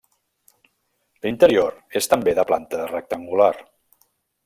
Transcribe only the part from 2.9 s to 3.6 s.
rectangular.